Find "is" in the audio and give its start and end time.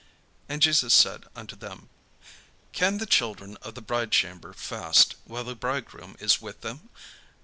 6.19-6.41